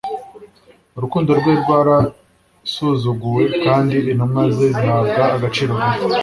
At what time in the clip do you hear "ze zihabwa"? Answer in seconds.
4.55-5.23